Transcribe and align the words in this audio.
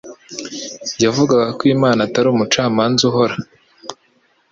Yavugaga 1.03 1.47
ko 1.57 1.63
Imana 1.75 1.99
atari 2.07 2.27
umucamanza 2.29 3.01
uhora, 3.09 3.35